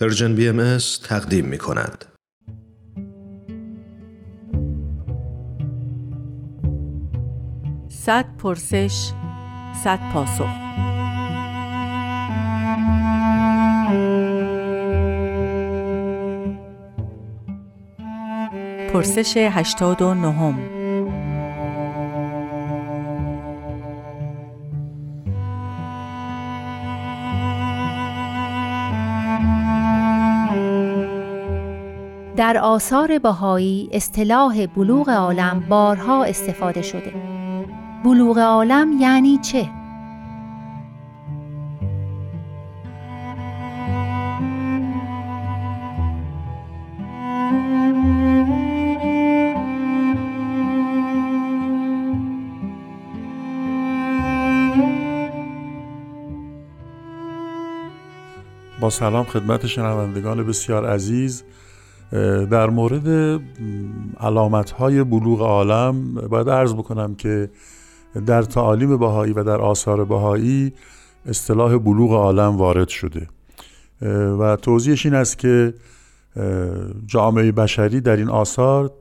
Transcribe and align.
پرژن 0.00 0.34
بی 0.34 0.48
ام 0.48 0.78
تقدیم 1.04 1.44
می 1.44 1.58
کند. 1.58 2.04
صد 7.88 8.36
پرسش 8.38 9.10
صد 9.84 10.12
پاسخ 10.12 10.48
پرسش 18.92 19.36
هشتاد 19.36 20.02
و 20.02 20.14
نهم 20.14 20.79
در 32.40 32.58
آثار 32.58 33.18
بهایی 33.18 33.88
اصطلاح 33.92 34.66
بلوغ 34.66 35.08
عالم 35.10 35.66
بارها 35.68 36.24
استفاده 36.24 36.82
شده. 36.82 37.14
بلوغ 38.04 38.38
عالم 38.38 39.00
یعنی 39.00 39.38
چه؟ 39.38 39.70
با 58.80 58.90
سلام 58.90 59.24
خدمت 59.24 59.66
شنوندگان 59.66 60.46
بسیار 60.46 60.86
عزیز 60.86 61.44
در 62.50 62.70
مورد 62.70 63.40
علامت 64.20 64.70
های 64.70 65.04
بلوغ 65.04 65.40
عالم 65.40 66.14
باید 66.14 66.50
عرض 66.50 66.74
بکنم 66.74 67.14
که 67.14 67.50
در 68.26 68.42
تعالیم 68.42 68.96
بهایی 68.96 69.32
و 69.32 69.44
در 69.44 69.60
آثار 69.60 70.04
بهایی 70.04 70.72
اصطلاح 71.26 71.78
بلوغ 71.78 72.12
عالم 72.12 72.56
وارد 72.56 72.88
شده. 72.88 73.28
و 74.38 74.56
توضیحش 74.56 75.06
این 75.06 75.14
است 75.14 75.38
که 75.38 75.74
جامعه 77.06 77.52
بشری 77.52 78.00
در 78.00 78.16
این 78.16 78.28
آثار 78.28 78.92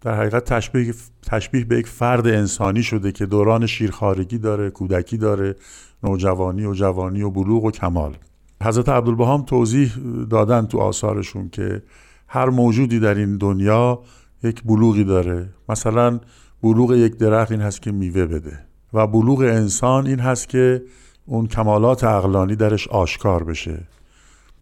در 0.00 0.14
حقیقت 0.14 0.44
تشبیه, 0.44 0.94
تشبیه 1.26 1.64
به 1.64 1.78
یک 1.78 1.86
فرد 1.86 2.26
انسانی 2.26 2.82
شده 2.82 3.12
که 3.12 3.26
دوران 3.26 3.66
شیرخارگی 3.66 4.38
داره 4.38 4.70
کودکی 4.70 5.16
داره 5.16 5.56
نوجوانی 6.02 6.64
و 6.64 6.74
جوانی 6.74 7.22
و 7.22 7.30
بلوغ 7.30 7.64
و 7.64 7.70
کمال. 7.70 8.16
حضرت 8.62 8.88
عبدالبهام 8.88 9.42
توضیح 9.42 9.92
دادن 10.30 10.66
تو 10.66 10.78
آثارشون 10.78 11.48
که 11.48 11.82
هر 12.28 12.48
موجودی 12.50 13.00
در 13.00 13.14
این 13.14 13.36
دنیا 13.36 14.02
یک 14.42 14.62
بلوغی 14.62 15.04
داره. 15.04 15.48
مثلا 15.68 16.20
بلوغ 16.62 16.92
یک 16.92 17.16
درخت 17.16 17.52
این 17.52 17.60
هست 17.60 17.82
که 17.82 17.92
میوه 17.92 18.26
بده 18.26 18.58
و 18.92 19.06
بلوغ 19.06 19.40
انسان 19.40 20.06
این 20.06 20.20
هست 20.20 20.48
که 20.48 20.82
اون 21.26 21.46
کمالات 21.46 22.04
عقلانی 22.04 22.56
درش 22.56 22.88
آشکار 22.88 23.44
بشه. 23.44 23.80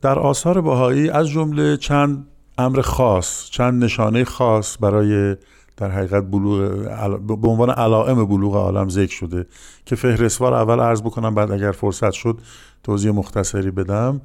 در 0.00 0.18
آثار 0.18 0.60
بهایی 0.60 1.10
از 1.10 1.28
جمله 1.28 1.76
چند 1.76 2.26
امر 2.58 2.80
خاص 2.80 3.50
چند 3.50 3.84
نشانه 3.84 4.24
خاص 4.24 4.76
برای 4.80 5.36
در 5.76 5.90
حقیقت 5.90 6.30
بلوغ 6.30 7.40
به 7.40 7.48
عنوان 7.48 7.70
علائم 7.70 8.24
بلوغ 8.24 8.56
عالم 8.56 8.88
ذکر 8.88 9.14
شده 9.14 9.46
که 9.86 9.96
فهرستوار 9.96 10.54
اول 10.54 10.80
عرض 10.80 11.02
بکنم 11.02 11.34
بعد 11.34 11.50
اگر 11.50 11.72
فرصت 11.72 12.12
شد 12.12 12.38
توضیح 12.82 13.12
مختصری 13.12 13.70
بدم. 13.70 14.20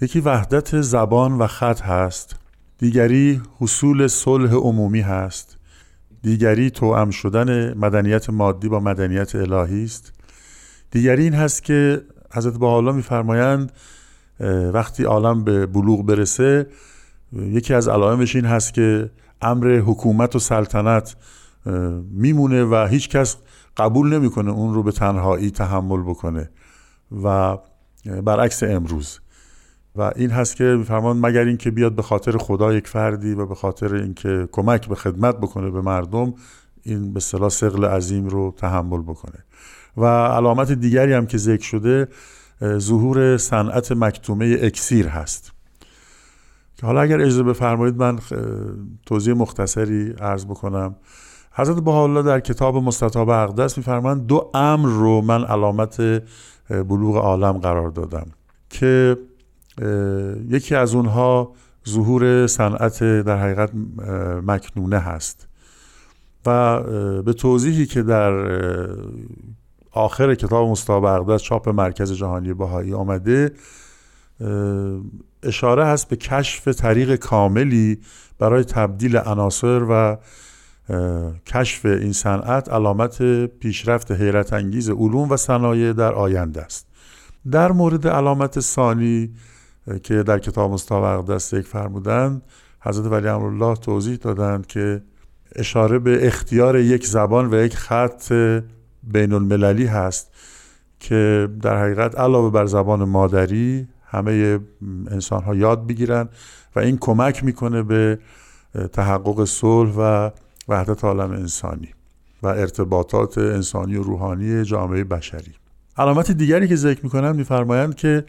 یکی 0.00 0.20
وحدت 0.20 0.80
زبان 0.80 1.32
و 1.38 1.46
خط 1.46 1.80
هست. 1.80 2.39
دیگری 2.80 3.42
حصول 3.58 4.06
صلح 4.06 4.54
عمومی 4.54 5.00
هست. 5.00 5.58
دیگری 6.22 6.70
توأم 6.70 7.10
شدن 7.10 7.78
مدنیت 7.78 8.30
مادی 8.30 8.68
با 8.68 8.80
مدنیت 8.80 9.34
الهی 9.34 9.84
است. 9.84 10.12
دیگری 10.90 11.22
این 11.22 11.34
هست 11.34 11.64
که 11.64 12.02
حضرت 12.32 12.54
با 12.54 12.80
میفرمایند 12.80 13.72
وقتی 14.72 15.04
عالم 15.04 15.44
به 15.44 15.66
بلوغ 15.66 16.06
برسه 16.06 16.66
یکی 17.32 17.74
از 17.74 17.88
علائمش 17.88 18.36
این 18.36 18.44
هست 18.44 18.74
که 18.74 19.10
امر 19.42 19.78
حکومت 19.78 20.36
و 20.36 20.38
سلطنت 20.38 21.16
میمونه 22.10 22.64
و 22.64 22.86
هیچ 22.90 23.08
کس 23.08 23.36
قبول 23.76 24.14
نمی‌کنه 24.14 24.50
اون 24.50 24.74
رو 24.74 24.82
به 24.82 24.92
تنهایی 24.92 25.50
تحمل 25.50 26.02
بکنه. 26.02 26.50
و 27.22 27.56
برعکس 28.24 28.62
امروز 28.62 29.20
و 29.96 30.12
این 30.16 30.30
هست 30.30 30.56
که 30.56 30.64
میفرمان 30.64 31.16
مگر 31.16 31.44
اینکه 31.44 31.70
بیاد 31.70 31.94
به 31.94 32.02
خاطر 32.02 32.38
خدا 32.38 32.72
یک 32.72 32.88
فردی 32.88 33.34
و 33.34 33.46
به 33.46 33.54
خاطر 33.54 33.94
اینکه 33.94 34.48
کمک 34.52 34.88
به 34.88 34.94
خدمت 34.94 35.36
بکنه 35.36 35.70
به 35.70 35.80
مردم 35.80 36.34
این 36.82 37.12
به 37.12 37.20
صلاح 37.20 37.48
سقل 37.48 37.84
عظیم 37.84 38.26
رو 38.26 38.54
تحمل 38.56 39.02
بکنه. 39.02 39.44
و 39.96 40.04
علامت 40.26 40.72
دیگری 40.72 41.12
هم 41.12 41.26
که 41.26 41.38
ذکر 41.38 41.64
شده 41.64 42.08
ظهور 42.64 43.36
صنعت 43.36 43.92
مکتومه 43.92 44.58
اکسیر 44.62 45.08
هست. 45.08 45.52
که 46.76 46.86
حالا 46.86 47.00
اگر 47.00 47.20
اجازه 47.20 47.42
بفرمایید 47.42 47.96
من 47.96 48.18
توضیح 49.06 49.34
مختصری 49.34 50.14
عرض 50.20 50.44
بکنم. 50.44 50.96
حضرت 51.52 51.76
بها 51.76 52.22
در 52.22 52.40
کتاب 52.40 52.76
مستطاب 52.76 53.28
اقدس 53.28 53.78
میفرمایند 53.78 54.26
دو 54.26 54.50
امر 54.54 54.88
رو 54.88 55.20
من 55.20 55.44
علامت 55.44 56.22
بلوغ 56.68 57.16
عالم 57.16 57.52
قرار 57.52 57.90
دادم. 57.90 58.26
که 58.70 59.16
یکی 60.48 60.74
از 60.74 60.94
اونها 60.94 61.52
ظهور 61.88 62.46
صنعت 62.46 63.02
در 63.04 63.38
حقیقت 63.38 63.70
مکنونه 64.42 64.98
هست. 64.98 65.48
و 66.46 66.80
به 67.22 67.32
توضیحی 67.32 67.86
که 67.86 68.02
در 68.02 68.32
آخر 69.92 70.34
کتاب 70.34 70.68
مستاب 70.68 71.04
اقدس 71.04 71.42
چاپ 71.42 71.68
مرکز 71.68 72.12
جهانی 72.12 72.54
بهایی 72.54 72.94
آمده 72.94 73.52
اشاره 75.42 75.84
هست 75.84 76.08
به 76.08 76.16
کشف 76.16 76.68
طریق 76.68 77.16
کاملی 77.16 77.98
برای 78.38 78.64
تبدیل 78.64 79.16
عناصر 79.16 79.82
و 79.90 80.16
کشف 81.46 81.84
این 81.84 82.12
صنعت 82.12 82.68
علامت 82.68 83.22
پیشرفت 83.46 84.12
حیرت 84.12 84.52
انگیز 84.52 84.90
علوم 84.90 85.30
و 85.30 85.36
صنایع 85.36 85.92
در 85.92 86.12
آینده 86.12 86.62
است. 86.62 86.86
در 87.50 87.72
مورد 87.72 88.06
علامت 88.06 88.60
ثانی 88.60 89.30
که 90.02 90.22
در 90.22 90.38
کتاب 90.38 90.72
مستاق 90.72 91.04
اقدس 91.04 91.52
یک 91.52 91.66
فرمودند 91.66 92.42
حضرت 92.80 93.06
ولی 93.06 93.28
امرالله 93.28 93.76
توضیح 93.76 94.16
دادند 94.16 94.66
که 94.66 95.02
اشاره 95.56 95.98
به 95.98 96.26
اختیار 96.26 96.78
یک 96.78 97.06
زبان 97.06 97.54
و 97.54 97.64
یک 97.64 97.76
خط 97.76 98.32
بین 99.02 99.32
المللی 99.32 99.86
هست 99.86 100.30
که 101.00 101.48
در 101.62 101.82
حقیقت 101.82 102.18
علاوه 102.18 102.50
بر 102.50 102.66
زبان 102.66 103.04
مادری 103.04 103.88
همه 104.04 104.58
انسان 105.10 105.42
ها 105.42 105.54
یاد 105.54 105.86
بگیرن 105.86 106.28
و 106.76 106.78
این 106.78 106.98
کمک 107.00 107.44
می‌کنه 107.44 107.82
به 107.82 108.18
تحقق 108.92 109.44
صلح 109.44 109.92
و 109.96 110.30
وحدت 110.68 111.04
عالم 111.04 111.30
انسانی 111.30 111.88
و 112.42 112.46
ارتباطات 112.46 113.38
انسانی 113.38 113.96
و 113.96 114.02
روحانی 114.02 114.64
جامعه 114.64 115.04
بشری. 115.04 115.54
علامت 115.96 116.30
دیگری 116.30 116.68
که 116.68 116.76
ذکر 116.76 117.00
می‌کنن 117.02 117.36
میفرمایند 117.36 117.94
که 117.94 118.24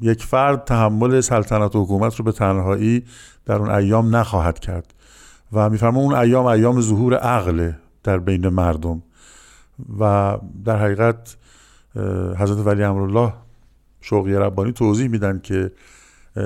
یک 0.00 0.24
فرد 0.24 0.64
تحمل 0.64 1.20
سلطنت 1.20 1.76
و 1.76 1.82
حکومت 1.84 2.16
رو 2.16 2.24
به 2.24 2.32
تنهایی 2.32 3.04
در 3.46 3.54
اون 3.54 3.70
ایام 3.70 4.16
نخواهد 4.16 4.58
کرد 4.58 4.94
و 5.52 5.70
میفرما 5.70 6.00
اون 6.00 6.14
ایام 6.14 6.46
ایام 6.46 6.80
ظهور 6.80 7.14
عقل 7.14 7.72
در 8.02 8.18
بین 8.18 8.48
مردم 8.48 9.02
و 10.00 10.36
در 10.64 10.76
حقیقت 10.76 11.36
حضرت 12.38 12.66
ولی 12.66 12.82
امرالله 12.82 13.32
شوقی 14.00 14.34
ربانی 14.34 14.72
توضیح 14.72 15.08
میدن 15.08 15.40
که 15.42 15.70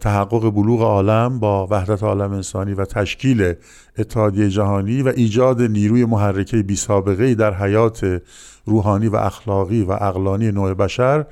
تحقق 0.00 0.50
بلوغ 0.50 0.82
عالم 0.82 1.38
با 1.38 1.66
وحدت 1.70 2.02
عالم 2.02 2.32
انسانی 2.32 2.74
و 2.74 2.84
تشکیل 2.84 3.54
اتحادیه 3.98 4.48
جهانی 4.48 5.02
و 5.02 5.08
ایجاد 5.08 5.62
نیروی 5.62 6.04
محرکه 6.04 6.62
بی 6.62 6.76
سابقه 6.76 7.34
در 7.34 7.54
حیات 7.54 8.22
روحانی 8.64 9.08
و 9.08 9.16
اخلاقی 9.16 9.82
و 9.82 9.92
اقلانی 9.92 10.52
نوع 10.52 10.74
بشر 10.74 11.26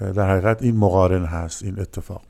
در 0.00 0.30
حقیقت 0.30 0.62
این 0.62 0.76
مقارن 0.76 1.24
هست 1.24 1.62
این 1.62 1.80
اتفاق. 1.80 2.22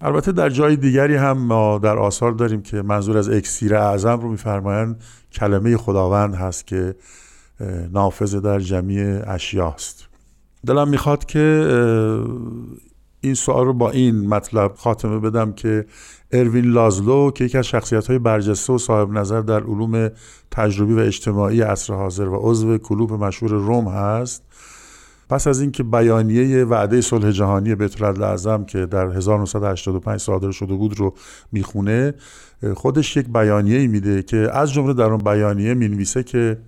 البته 0.00 0.32
در 0.32 0.50
جای 0.50 0.76
دیگری 0.76 1.16
هم 1.16 1.38
ما 1.38 1.78
در 1.78 1.98
آثار 1.98 2.32
داریم 2.32 2.62
که 2.62 2.82
منظور 2.82 3.18
از 3.18 3.28
اکسیر 3.28 3.74
اعظم 3.74 4.20
رو 4.20 4.30
میفرمایند 4.30 5.02
کلمه 5.32 5.76
خداوند 5.76 6.34
هست 6.34 6.66
که 6.66 6.94
نافذ 7.92 8.34
در 8.34 8.60
جمعی 8.60 9.00
اشیاست 9.02 10.08
دلم 10.66 10.88
می‌خواد 10.88 11.24
که 11.24 11.66
این 13.20 13.34
سوال 13.34 13.66
رو 13.66 13.72
با 13.72 13.90
این 13.90 14.28
مطلب 14.28 14.74
خاتمه 14.74 15.18
بدم 15.18 15.52
که 15.52 15.86
اروین 16.32 16.64
لازلو 16.64 17.30
که 17.30 17.44
یکی 17.44 17.58
از 17.58 17.66
شخصیت 17.66 18.06
های 18.06 18.18
برجسته 18.18 18.72
و 18.72 18.78
صاحب 18.78 19.10
نظر 19.10 19.40
در 19.40 19.60
علوم 19.60 20.10
تجربی 20.50 20.94
و 20.94 20.98
اجتماعی 20.98 21.60
عصر 21.60 21.94
حاضر 21.94 22.28
و 22.28 22.38
عضو 22.42 22.78
کلوب 22.78 23.12
مشهور 23.12 23.52
روم 23.52 23.88
هست 23.88 24.42
پس 25.32 25.46
از 25.46 25.60
اینکه 25.60 25.82
بیانیه 25.82 26.64
وعده 26.64 27.00
صلح 27.00 27.30
جهانی 27.30 27.74
بیت 27.74 28.02
اعظم 28.02 28.64
که 28.64 28.86
در 28.86 29.06
1985 29.06 30.20
صادر 30.20 30.50
شده 30.50 30.74
بود 30.74 30.98
رو 30.98 31.14
می‌خونه 31.52 32.14
خودش 32.74 33.16
یک 33.16 33.28
بیانیه 33.28 33.86
میده 33.86 34.22
که 34.22 34.48
از 34.52 34.72
جمله 34.72 34.92
در 34.92 35.04
اون 35.04 35.18
بیانیه 35.18 35.74
می‌نویسه 35.74 36.22
که 36.22 36.58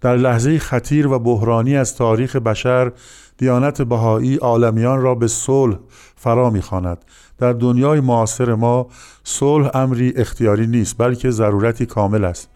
در 0.00 0.16
لحظه 0.16 0.58
خطیر 0.58 1.06
و 1.06 1.18
بحرانی 1.18 1.76
از 1.76 1.96
تاریخ 1.96 2.36
بشر 2.36 2.92
دیانت 3.38 3.82
بهایی 3.82 4.36
عالمیان 4.36 5.02
را 5.02 5.14
به 5.14 5.28
صلح 5.28 5.76
فرا 6.16 6.50
می‌خواند. 6.50 6.98
در 7.38 7.52
دنیای 7.52 8.00
معاصر 8.00 8.54
ما 8.54 8.88
صلح 9.24 9.70
امری 9.74 10.12
اختیاری 10.16 10.66
نیست 10.66 10.94
بلکه 10.98 11.30
ضرورتی 11.30 11.86
کامل 11.86 12.24
است. 12.24 12.48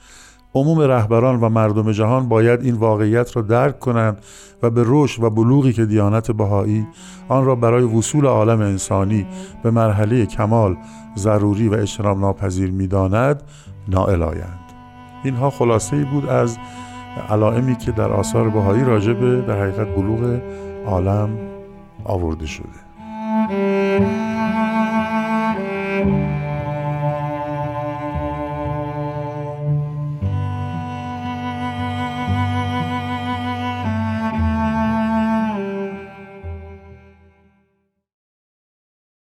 عموم 0.55 0.81
رهبران 0.81 1.41
و 1.41 1.49
مردم 1.49 1.93
جهان 1.93 2.29
باید 2.29 2.61
این 2.63 2.75
واقعیت 2.75 3.37
را 3.37 3.43
درک 3.43 3.79
کنند 3.79 4.19
و 4.63 4.71
به 4.71 4.85
رشد 4.87 5.23
و 5.23 5.31
بلوغی 5.31 5.73
که 5.73 5.85
دیانت 5.85 6.31
بهایی 6.31 6.87
آن 7.29 7.45
را 7.45 7.55
برای 7.55 7.85
وصول 7.85 8.27
عالم 8.27 8.61
انسانی 8.61 9.27
به 9.63 9.71
مرحله 9.71 10.27
کمال 10.27 10.77
ضروری 11.17 11.69
و 11.69 11.75
اجتناب 11.75 12.19
ناپذیر 12.19 12.71
می‌داند 12.71 13.43
نائل 13.89 14.23
آیند 14.23 14.61
اینها 15.25 15.51
خلاصه 15.51 15.97
ای 15.97 16.05
بود 16.05 16.27
از 16.27 16.59
علائمی 17.31 17.77
که 17.77 17.93
در 17.93 18.13
آثار 18.13 18.49
بهایی 18.49 18.85
راجع 18.85 19.13
به 19.13 19.41
در 19.41 19.61
حقیقت 19.61 19.95
بلوغ 19.95 20.41
عالم 20.87 21.39
آورده 22.05 22.47
شده. 22.47 22.84